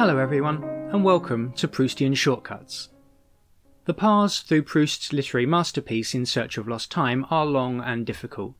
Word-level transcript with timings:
Hello, 0.00 0.16
everyone, 0.16 0.64
and 0.94 1.04
welcome 1.04 1.52
to 1.52 1.68
Proustian 1.68 2.16
Shortcuts. 2.16 2.88
The 3.84 3.92
paths 3.92 4.40
through 4.40 4.62
Proust's 4.62 5.12
literary 5.12 5.44
masterpiece 5.44 6.14
In 6.14 6.24
Search 6.24 6.56
of 6.56 6.66
Lost 6.66 6.90
Time 6.90 7.26
are 7.28 7.44
long 7.44 7.82
and 7.82 8.06
difficult. 8.06 8.54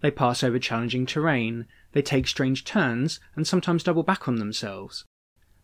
They 0.00 0.10
pass 0.10 0.42
over 0.42 0.58
challenging 0.58 1.04
terrain, 1.04 1.66
they 1.92 2.00
take 2.00 2.26
strange 2.26 2.64
turns, 2.64 3.20
and 3.36 3.46
sometimes 3.46 3.82
double 3.82 4.04
back 4.04 4.26
on 4.26 4.36
themselves. 4.36 5.04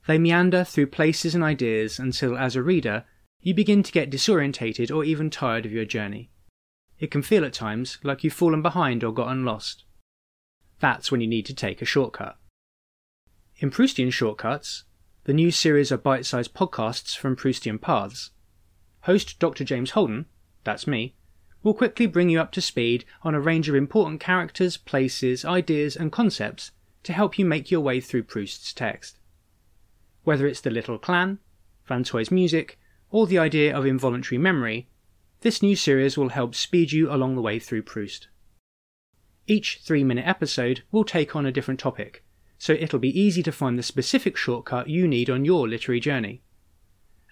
They 0.07 0.19
meander 0.19 0.65
through 0.65 0.89
places 0.89 1.35
and 1.35 1.43
ideas 1.43 1.99
until, 1.99 2.37
as 2.37 2.55
a 2.55 2.63
reader, 2.63 3.07
you 3.41 3.55
begin 3.55 3.83
to 3.83 3.93
get 3.93 4.11
disorientated 4.11 4.95
or 4.95 5.03
even 5.03 5.31
tired 5.31 5.65
of 5.65 5.73
your 5.73 5.87
journey. 5.87 6.31
It 6.99 7.11
can 7.11 7.23
feel 7.23 7.47
at 7.47 7.55
times 7.55 7.97
like 8.03 8.23
you've 8.23 8.35
fallen 8.35 8.61
behind 8.61 9.03
or 9.03 9.15
gotten 9.15 9.47
lost. 9.47 9.85
That's 10.79 11.11
when 11.11 11.23
you 11.23 11.27
need 11.27 11.47
to 11.47 11.55
take 11.55 11.81
a 11.81 11.87
shortcut. 11.87 12.37
In 13.61 13.71
Proustian 13.71 14.13
Shortcuts, 14.13 14.85
the 15.25 15.35
new 15.35 15.51
series 15.51 15.93
of 15.93 16.03
bite 16.03 16.25
sized 16.25 16.55
podcasts 16.55 17.17
from 17.17 17.37
Proustian 17.37 17.79
Paths, 17.79 18.31
host 19.03 19.39
Dr. 19.39 19.65
James 19.65 19.91
Holden, 19.91 20.27
that's 20.65 20.87
me, 20.87 21.15
will 21.63 21.75
quickly 21.75 22.07
bring 22.07 22.31
you 22.31 22.41
up 22.41 22.53
to 22.53 22.61
speed 22.61 23.05
on 23.23 23.35
a 23.35 23.41
range 23.41 23.69
of 23.69 23.75
important 23.75 24.19
characters, 24.19 24.79
places, 24.79 25.45
ideas, 25.45 25.95
and 25.95 26.11
concepts 26.11 26.73
to 27.03 27.13
help 27.13 27.39
you 27.39 27.45
make 27.45 27.71
your 27.71 27.81
way 27.81 28.01
through 28.01 28.23
Proust's 28.23 28.73
text. 28.73 29.19
Whether 30.25 30.47
it's 30.47 30.61
the 30.61 30.71
Little 30.71 30.99
Clan, 30.99 31.39
Vinteuil's 31.87 32.31
music, 32.31 32.79
or 33.11 33.27
the 33.27 33.39
idea 33.39 33.77
of 33.77 33.85
involuntary 33.85 34.39
memory, 34.39 34.89
this 35.43 35.63
new 35.63 35.77
series 35.77 36.17
will 36.17 36.29
help 36.31 36.55
speed 36.55 36.93
you 36.93 37.13
along 37.13 37.35
the 37.35 37.43
way 37.43 37.59
through 37.59 37.83
Proust. 37.83 38.29
Each 39.47 39.81
three 39.83 40.05
minute 40.05 40.27
episode 40.27 40.83
will 40.91 41.05
take 41.05 41.35
on 41.35 41.45
a 41.45 41.53
different 41.53 41.81
topic, 41.81 42.25
so 42.61 42.75
it'll 42.75 42.99
be 42.99 43.19
easy 43.19 43.43
to 43.43 43.51
find 43.51 43.79
the 43.79 43.83
specific 43.83 44.37
shortcut 44.37 44.87
you 44.87 45.09
need 45.09 45.31
on 45.31 45.47
your 45.47 45.67
literary 45.67 45.99
journey. 45.99 46.43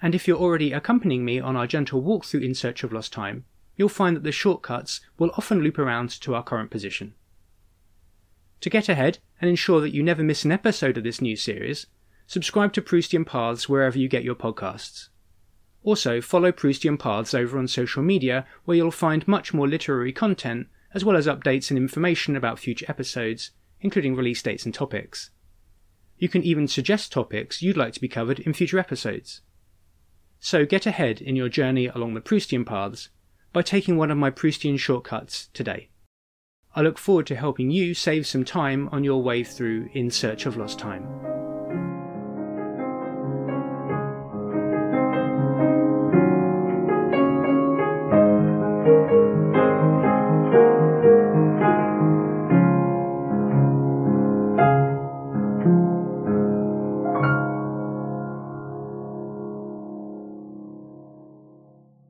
And 0.01 0.15
if 0.15 0.27
you're 0.27 0.39
already 0.39 0.73
accompanying 0.73 1.23
me 1.23 1.39
on 1.39 1.55
our 1.55 1.67
gentle 1.67 2.01
walk 2.01 2.25
through 2.25 2.41
In 2.41 2.55
Search 2.55 2.83
of 2.83 2.95
Lost 2.95 3.13
Time, 3.13 3.45
you'll 3.77 3.91
find 3.91 4.17
that 4.17 4.23
the 4.23 4.33
shortcuts 4.33 5.03
will 5.19 5.31
often 5.37 5.61
loop 5.61 5.79
around 5.79 6.09
to 6.23 6.35
our 6.35 6.43
current 6.43 6.71
position. 6.71 7.13
To 8.63 8.71
get 8.71 8.89
ahead 8.89 9.19
and 9.39 9.51
ensure 9.51 9.83
that 9.83 9.93
you 9.93 10.03
never 10.03 10.23
miss 10.23 10.47
an 10.47 10.51
episode 10.51 10.97
of 10.97 11.05
this 11.05 11.21
new 11.21 11.37
series, 11.37 11.87
subscribe 12.27 12.73
to 12.73 12.83
Proustian 12.83 13.27
Paths 13.27 13.69
wherever 13.69 13.99
you 13.99 14.09
get 14.09 14.25
your 14.25 14.35
podcasts. 14.35 15.11
Also, 15.83 16.23
follow 16.23 16.53
Proustian 16.53 16.99
Paths 16.99 17.35
over 17.35 17.59
on 17.59 17.69
social 17.69 18.03
media, 18.03 18.47
where 18.65 18.79
you'll 18.79 18.91
find 18.91 19.29
much 19.29 19.53
more 19.53 19.69
literary 19.69 20.13
content, 20.13 20.69
as 20.95 21.05
well 21.05 21.19
as 21.19 21.27
updates 21.27 21.71
and 21.71 21.77
information 21.77 22.35
about 22.35 22.59
future 22.59 22.87
episodes, 22.89 23.51
including 23.81 24.17
release 24.17 24.43
dates 24.43 24.65
and 24.65 24.75
topics. 24.75 25.31
You 26.19 26.29
can 26.29 26.43
even 26.43 26.67
suggest 26.67 27.13
topics 27.13 27.63
you'd 27.63 27.77
like 27.77 27.93
to 27.95 28.01
be 28.01 28.09
covered 28.09 28.41
in 28.41 28.53
future 28.53 28.79
episodes. 28.79 29.43
So 30.41 30.65
get 30.65 30.87
ahead 30.87 31.21
in 31.21 31.37
your 31.37 31.49
journey 31.49 31.87
along 31.87 32.15
the 32.15 32.21
Proustian 32.21 32.65
paths 32.65 33.09
by 33.53 33.63
taking 33.63 33.97
one 33.97 34.11
of 34.11 34.19
my 34.19 34.31
Proustian 34.31 34.79
shortcuts 34.79 35.49
today. 35.53 35.91
I 36.75 36.83
look 36.83 36.99
forward 36.99 37.27
to 37.29 37.37
helping 37.37 37.71
you 37.71 37.95
save 37.95 38.27
some 38.27 38.45
time 38.45 38.89
on 38.93 39.05
your 39.05 39.23
way 39.23 39.43
through 39.43 39.89
In 39.95 40.11
Search 40.11 40.47
of 40.47 40.57
Lost 40.57 40.79
Time. 40.79 41.28